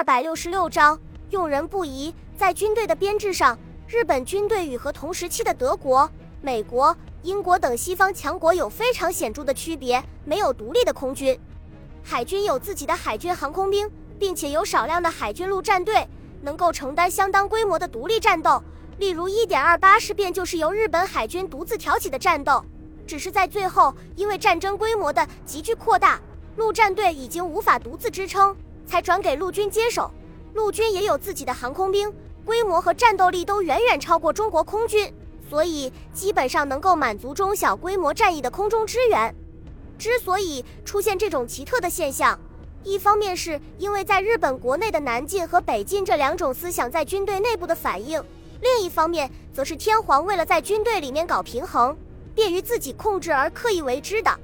[0.00, 0.98] 二百六十六章，
[1.28, 2.14] 用人不疑。
[2.34, 11.38] 在军队的编制上，日本军队与和同时期的德国、美国、英国等西方强国有非常显著的区别，没有独立的空军。
[12.02, 16.08] 海军有自己的海军航空兵，并且有少量的海军陆战队，
[16.40, 18.62] 能够承担相当规模的独立战斗。
[18.96, 22.64] 例如，一点二八事变就是由日本海军独自挑起的战斗，
[23.06, 26.18] 只是在最后，因为战争规模的急剧扩大，
[26.56, 28.56] 陆战队已经无法独自支撑。
[28.90, 30.10] 才转给陆军接手，
[30.52, 32.12] 陆军也有自己的航空兵，
[32.44, 35.14] 规模和战斗力都远远超过中国空军，
[35.48, 39.32] 所以基本上能够满足中小规模战役的空中支援。
[39.96, 42.36] 之所以出现这种奇特的现象，
[42.82, 48.20] 一方面是因为在日本国内的南进和北进这两种思想在军队内部的反应，
[48.60, 51.96] 另一方面则是天皇为了在军队里面搞平衡，
[52.34, 54.36] 便于自己控制而刻意为之的。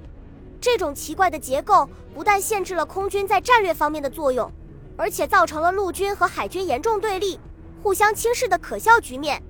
[0.66, 4.50] 这种奇怪的结构不但限制了空军在战略方面的作用，
[4.96, 7.38] 而且造成了陆军和海军严重对立、
[7.84, 9.40] 互相轻视的可笑局面。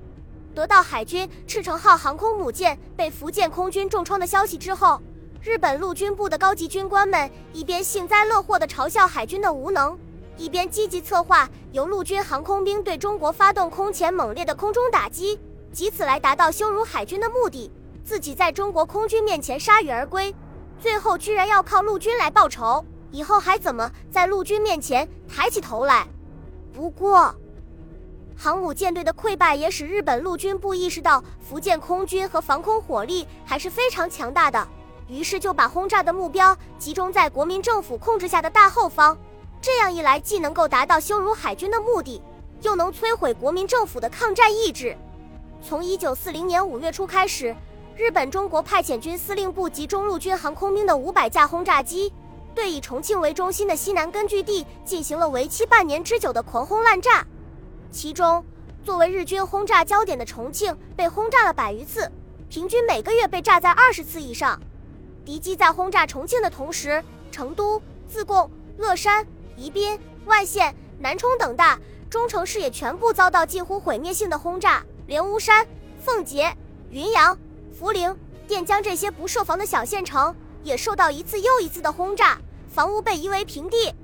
[0.55, 5.01] 得到海军赤城号航空母舰被福建空军重创的消息之后，
[5.41, 9.99] 日本陆军部的高级军官们一边幸灾乐祸地嘲笑海军的无能，
[10.37, 15.41] 一边积极策划由陆军航空兵对中国发动空前猛烈的空中打击，
[15.79, 17.71] 以此来达到羞辱海军的目的，
[18.05, 20.35] 自己在中国空军面前铩羽而归。
[20.79, 26.07] 最后居然要靠陆军来报仇，以后还怎么在陆军面前抬起头来？
[26.73, 27.35] 不过，
[28.37, 34.69] 航母舰队的溃败也使日本陆军部意识到福建空军和防空火力还是非常强大的，
[35.09, 39.17] 于是就把轰炸的目标集中在国民政府控制下的大后方。
[39.63, 42.23] 这样一来，既能够达到羞辱海军的目的，
[42.61, 44.95] 又能摧毁国民政府的抗战意志。
[45.63, 47.57] 从一九四零年五月初开始。
[47.97, 52.13] 日本中国派遣军司令部及中陆军航空兵的五百架轰炸机，
[52.55, 57.27] 对以重庆为中心的西南根据地进行了为期半年之久的狂轰滥炸。
[57.91, 58.45] 其中，
[58.85, 62.11] 作为日军轰炸焦点的重庆被轰炸了百余次，
[62.51, 64.61] 平均每个月被炸在二十次以上。
[65.25, 67.03] 敌机在轰炸重庆的同时，
[67.33, 71.81] 成都、自贡、乐山、宜宾、万县、南充等大
[72.11, 75.67] 中城市也全部遭到近乎毁灭性的轰炸，连巫山、
[75.99, 76.55] 奉节、
[76.91, 77.37] 云阳。
[77.79, 78.17] 涪陵、
[78.49, 82.39] 垫江这些不设防的小县城也受到一次又一次的轰炸，
[82.69, 83.95] 房屋被夷为平地。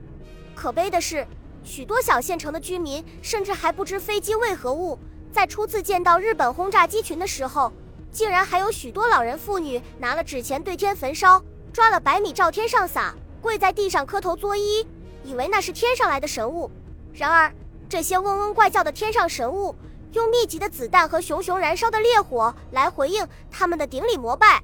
[0.55, 1.27] 可悲的是，
[1.65, 4.99] 许多小县城的居民甚至还不知飞机为何物，
[5.33, 7.73] 在初次见到日本轰炸机群的时候，
[8.11, 14.87] 竟然还有许多老人妇女拿了纸钱对天焚烧，抓了白米照天上撒，跪在地上磕头作揖，
[15.25, 16.71] 以为那是天上来的神物。
[17.15, 17.51] 然而，
[17.89, 19.75] 这些嗡嗡怪叫的天上神物。
[20.13, 24.63] 用密集的子弹和熊熊燃烧的烈火来回应他们的顶礼膜拜，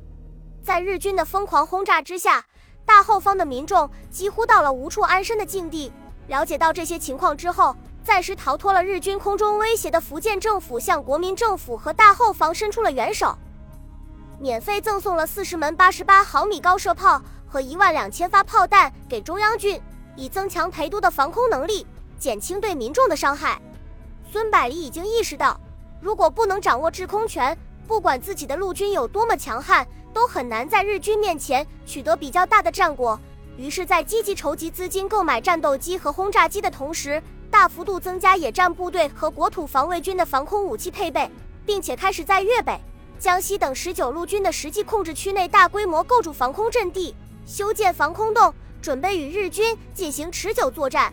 [0.63, 2.45] 在日军的疯狂轰炸之下，
[2.85, 5.91] 大后方的民众几乎到了无处安身的境地。
[6.27, 13.35] 了解到这些情况之后，暂时逃脱了日军空中威胁的福建政府向国民政府和大后方伸出了援手，
[14.39, 19.81] 免费赠送了四十门八十八毫米高射炮和一万两千发炮弹给中央军，
[20.15, 21.87] 以增强陪都的防空能力，
[22.19, 23.59] 减轻对民众的伤害。
[24.31, 25.59] 孙百里已经意识到，
[26.03, 27.57] 如果不能掌握制空权，
[27.87, 33.19] 不管自己的陆军有多么强悍，都很难在日军面前取得比较大的战果。
[33.57, 41.31] 于是，在积极筹集资金购买战斗机和轰炸机的同时，大幅度增加野战部队和国土防卫军的防空武器配备，
[41.65, 42.79] 并且开始在粤北、
[43.19, 47.15] 江西等十九路军的实际控制区内大规模构筑防空阵地，
[47.47, 51.11] 修建防空洞，准备与日军进行持久作战。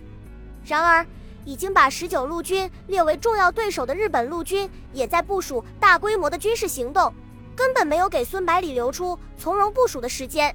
[0.65, 1.05] 然而，
[1.45, 7.13] 已经把十九路军列为重要对手的日本陆军，也在部署大规模的军事行动，
[7.55, 10.53] 根本没有给孙百里留出从容部署的时间。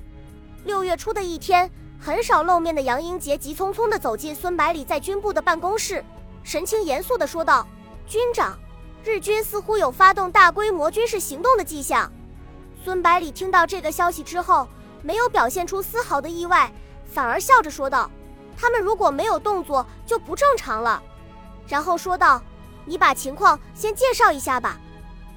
[0.64, 6.04] 六月初的一天，很少露面的杨英杰急匆匆地走进孙百里在军部的办公室，
[6.42, 7.66] 神情严肃地说道
[8.06, 8.58] ：“军长，
[9.04, 12.12] 日军似乎有发动大规模军事行动的迹象。”
[12.84, 14.66] 孙百里听到这个消息之后，
[15.02, 16.70] 没有表现出丝毫的意外，
[17.04, 18.10] 反而笑着说道。
[18.60, 21.02] 他们如果没有动作，就不正常了。
[21.66, 22.42] 然后说道
[22.84, 24.78] ：“你把情况先介绍一下吧。”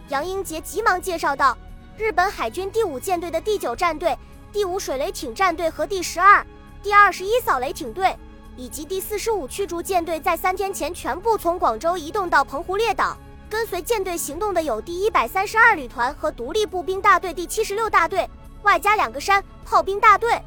[0.10, 1.58] 杨英杰急忙介绍道
[1.98, 4.18] ：“日本海军第五舰队的第九战队、
[4.52, 6.46] 第五水雷艇战队和第十二、
[6.82, 8.14] 第二十一扫雷艇队，
[8.58, 13.18] 以及第四十五驱逐舰队，在三天前全部从广州移动到澎湖列岛。
[13.50, 18.30] 跟随舰队行动的有第一百三十二旅团和独立步兵大队第七十六大队，
[18.64, 20.42] 外加两个山炮兵大队。”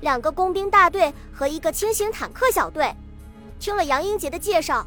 [0.00, 2.94] 两个工兵大队和一个轻型坦克小队。
[3.58, 4.86] 听了杨英杰的介绍，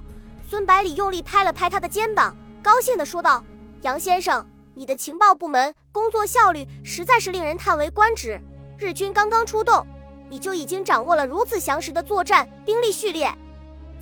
[0.50, 3.44] 孙百里用力拍了拍他的肩膀，高兴地说道
[3.82, 8.40] ：“杨先生，你的情报部门工作效率实在是令人叹为观止。
[8.78, 9.86] 日军刚刚出动，
[10.30, 13.32] 你就已经掌握了如此详实的作战兵力序列。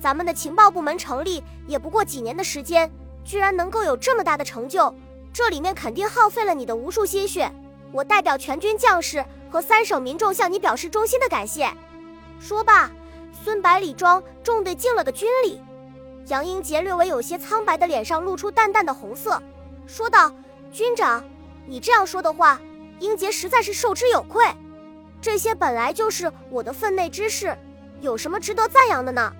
[0.00, 2.90] 咱们的情报部门成立也不过几年的时间，
[3.24, 4.92] 居然能够有这么大的成就，
[5.32, 7.52] 这里面肯定耗费了你的无数心血。
[7.92, 11.70] 我代表全军将士和三省民众向你表示衷心的感谢。
[12.40, 12.90] 说罢，
[13.44, 15.60] 孙百里庄重地敬了个军礼。
[16.28, 19.42] 杨英杰略微有些苍白的脸上露出淡淡的红色，
[19.86, 20.32] 说道
[20.72, 21.22] ：“军长，
[21.66, 22.58] 你这样说的话，
[22.98, 24.42] 英杰实在是受之有愧。
[25.20, 27.54] 这些本来就是我的分内之事，
[28.00, 29.30] 有什么值得赞扬的呢？”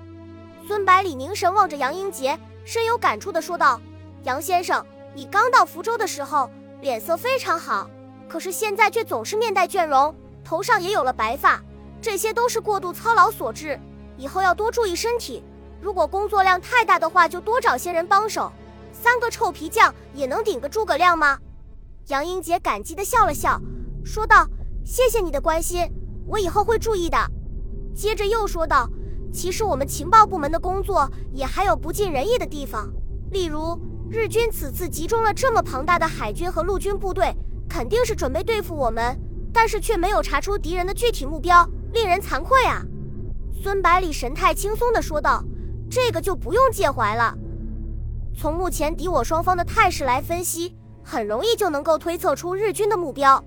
[0.68, 3.80] 孙百里凝神望着杨英杰，深有感触地说道
[4.24, 4.84] ：“杨先生，
[5.14, 6.50] 你刚到福州的时候
[6.82, 7.88] 脸色非常好，
[8.32, 11.62] 可是现在却总是面带倦容，头上也有了白发，
[12.00, 13.78] 这些都是过度操劳所致，
[14.16, 15.44] 以后要多注意身体。”
[15.82, 18.50] 如果工作量太大的话，就多找些人帮手。
[18.90, 21.38] 三个臭皮匠也能顶个诸葛亮吗？
[22.06, 23.60] 杨英杰感激地笑了笑，
[24.02, 24.48] 说道
[24.82, 25.86] ：“谢谢你的关心，
[26.26, 27.18] 我以后会注意的。”
[27.94, 28.88] 接着又说道
[29.30, 32.90] ：“其实我们情报部门的工作也还有不尽人意的地方，
[33.30, 33.78] 例如
[34.10, 37.36] 日军此次集中了这么庞大的海军和陆军部队，
[37.72, 39.18] 肯定是准备对付我们，
[39.50, 42.82] 但是却没有查出敌人的具体目标，令人惭愧啊。”
[43.62, 45.42] 孙百里神态轻松地说道。
[45.94, 47.36] 这个就不用介怀了。
[48.34, 50.74] 从目前敌我双方的态势来分析，
[51.04, 53.44] 很容易就能够推测出日军的目标。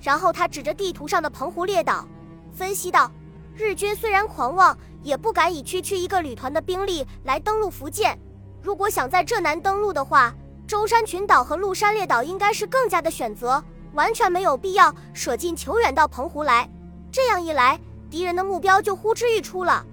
[0.00, 2.08] 然后他指着地图上的澎湖列岛，
[2.54, 3.12] 分析道
[3.54, 8.18] ：“日军虽然狂妄，也不敢以区区一个旅团的兵力来登陆福建。
[8.62, 10.34] 如果想在浙南登陆的话，
[10.66, 13.62] 舟山群岛和鹿山列岛应该是更加的选择，
[13.92, 16.68] 完全没有必要舍近求远到澎湖来。
[17.12, 17.78] 这样一来，
[18.10, 19.84] 敌人的目标就呼之欲出了。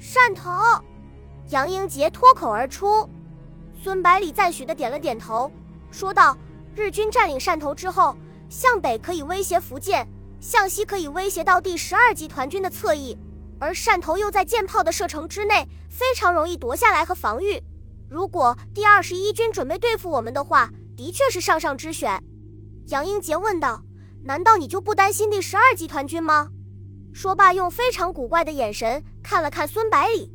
[0.00, 0.50] 汕头。”
[1.48, 3.08] 杨英杰脱口而出，
[3.82, 5.50] 孙百里赞许的点了点头，
[5.90, 6.36] 说道
[6.74, 8.16] ：“日军占领汕头之后，
[8.48, 10.06] 向北可以威胁福建，
[10.40, 13.18] 向西可以威胁到第十二集团军的侧翼，
[13.58, 17.62] 而汕头又在舰炮的射程之内，非常容易夺下来和防御。
[18.12, 22.22] 如果第二十一军准备对付我们的话，的确是上上之选。”
[22.88, 23.82] 杨英杰问道
[24.24, 26.50] ：“难道你就不担心第十二集团军吗？”
[27.14, 30.30] 说罢，用非常古怪的眼神看了看孙百里。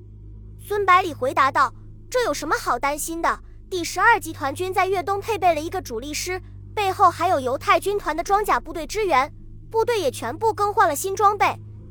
[0.59, 1.71] 孙百里回答道
[2.09, 3.39] ：“这有什么好担心的？
[3.69, 6.41] 第十二集团军在粤东配备了一个主力师，
[6.73, 9.31] 背后还有犹太军团的装甲部队支援，
[9.69, 11.45] 部队也全部更换了新装备，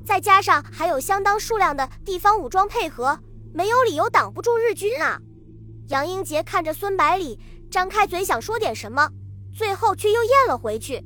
[0.04, 3.20] 再加上还有相当数量的地方武装配合，
[3.54, 5.20] 没有理由挡不住日军啊！”
[5.88, 7.38] 杨英杰看着孙百里，
[7.70, 9.08] 张开嘴想说点什么，
[9.56, 11.00] 最后却又咽了回去。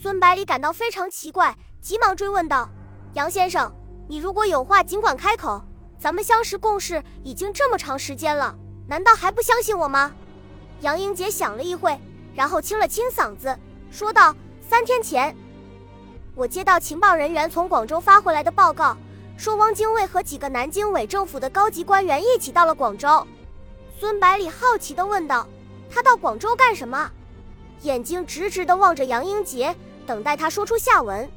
[0.00, 2.70] 孙百里感到非常奇怪，急忙追问道
[3.14, 3.74] ：“杨先生，
[4.08, 5.60] 你如果有话尽管开口。”
[5.98, 8.54] 咱们相识共事已经这么长时间了，
[8.86, 10.12] 难道还不相信我吗？
[10.80, 11.98] 杨英杰想了一会，
[12.34, 13.56] 然后清了清嗓子，
[13.90, 14.36] 说道
[14.68, 15.34] ：“三天前，
[16.36, 18.96] 我接到情报人员从广州发回来的报告，
[19.36, 23.26] 说汪精卫和几个南京伪政府的高级官员一起到了广州。”
[23.98, 25.46] 孙百里好奇地问道
[25.90, 27.10] ：“他到广州干什么？”
[27.82, 29.74] 眼睛直直地望着杨英杰，
[30.06, 31.30] 等待他说出下文。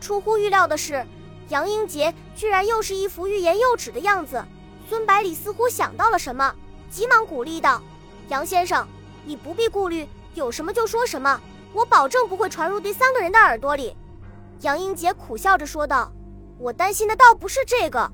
[0.00, 1.04] 出乎预料的是。
[1.48, 4.44] 杨英杰居然又是一副欲言又止的样子，
[4.86, 6.54] 孙百里似乎想到了什么，
[6.90, 7.80] 急忙鼓励道
[8.28, 8.86] ：“杨先生，
[9.24, 11.40] 你不必顾虑，有什么就说什么，
[11.72, 13.96] 我保证不会传入第三个人的耳朵里。”
[14.60, 16.12] 杨英杰苦笑着说道
[16.60, 18.12] ：“我担心的倒不是这个。”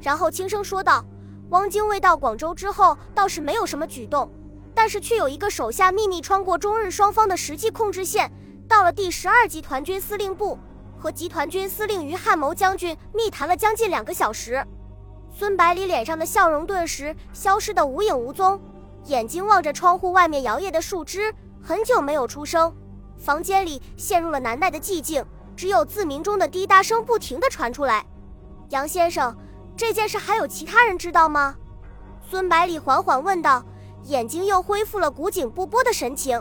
[0.00, 1.04] 然后轻声说道
[1.52, 4.30] ：“汪精卫到广州之后倒是没有什么举动，
[4.74, 8.32] 但是却有一个手下秘密穿过中日双方的实际控制线，
[8.66, 10.58] 到了第十二集团军司令部。”
[10.98, 14.64] 和集团军司令于汉谋将军密谈了将近两个小时，
[15.30, 18.58] 孙百里脸上的笑容顿时消失得无影无踪，
[19.06, 22.72] 眼睛望着窗户外面摇曳的树枝，很久没有出声。
[23.18, 25.22] 房间里陷入了难耐的寂静，
[25.54, 28.06] 只有自鸣钟的滴答声不停地传出来。
[28.70, 29.36] 杨先生，
[29.82, 31.56] 这件事还有其他人知道吗？
[32.30, 33.64] 孙百里缓缓问道，
[34.04, 36.40] 眼睛又恢复了古井不波的神情。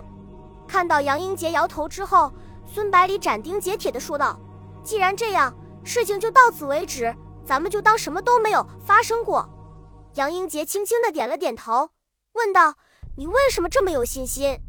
[0.68, 2.32] 看到杨英杰摇头之后，
[2.72, 4.40] 孙百里斩钉截铁地说道。
[4.84, 5.52] 既然这样，
[5.84, 9.50] 事情就到此为止，咱们就当什么都没有发生过。
[10.14, 11.90] 杨英杰轻轻的点了点头，
[12.34, 12.76] 问道
[13.18, 14.60] ：“你为什么这么有信心？”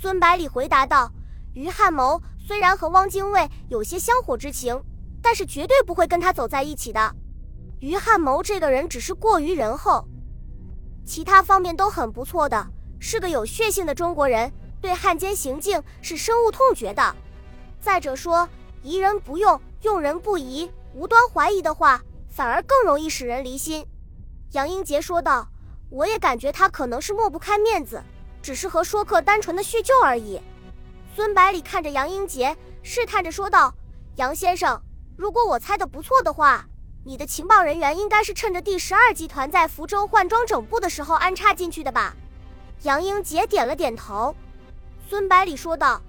[0.00, 1.12] 孙百里回答道
[1.52, 4.82] ：“于汉谋虽然和汪精卫有些香火之情，
[5.20, 7.14] 但是绝对不会跟他走在一起的。
[7.80, 10.04] 于汉谋这个人只是过于仁厚，
[11.04, 12.66] 其他方面都很不错的，
[12.98, 17.14] 是个有血性的中国人，对汉奸行径是深恶痛绝的。
[17.80, 18.48] 再者说。”
[18.80, 23.84] 疑人不用，用人不疑，无端怀疑的话，反而更容易使人离心。
[24.52, 25.48] 杨英杰说道
[25.90, 28.00] ：“我也感觉他可能是抹不开面子，
[28.40, 30.40] 只是和说客单纯的叙旧而已。”
[31.16, 33.74] 孙百里看着杨英杰，试探着说道
[34.14, 34.80] ：“杨先生，
[35.16, 36.67] 如果我猜的不错的话，
[37.08, 42.14] 你的情报人员应该是趁着第十二集团在福州换装整部的时候安插进去的吧？
[42.82, 44.36] 杨英杰点了点头。
[45.08, 46.02] 孙百里说道：“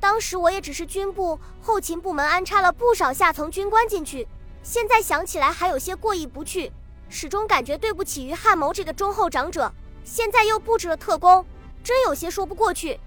[0.00, 4.26] 当时我也只是军部后勤部门安插了不少下层军官进去，
[4.62, 6.72] 现在想起来还有些过意不去，
[7.10, 9.70] 始终感觉对不起于汉谋这个忠厚长者。
[10.04, 11.44] 现在又布置了特工，
[11.84, 12.98] 真有些说不过去。”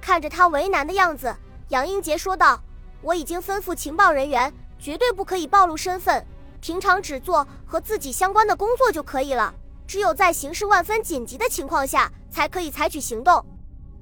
[0.00, 1.34] 看着他为难的样子，
[1.70, 2.62] 杨英杰说道
[3.02, 6.24] ：“我已经吩咐情报人员，绝对不可以暴露身份。”
[6.64, 9.54] 平常只做和自己相关的工作就可以了，
[9.86, 13.44] 只有在形势万分紧急的情况下，才可以采取行动，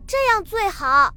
[0.06, 1.12] 这样最好。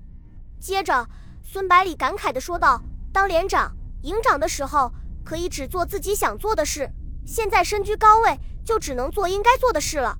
[0.59, 1.07] 接着，
[1.43, 2.81] 孙百里感慨地说道
[3.13, 3.71] ：“当连长、
[4.01, 4.91] 营长的时候，
[5.23, 6.87] 可以只做自己想做的事；
[7.27, 10.17] 现在身居高位，就只能做应该做的事了。”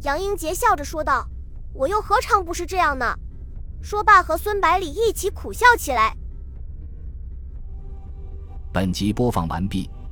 [0.00, 1.28] 杨英杰笑着说道
[1.76, 3.14] ：“我又何尝不是这样呢？”
[3.84, 6.16] 说罢，和孙百里一起苦笑起来。
[8.72, 9.90] 本集播放完毕。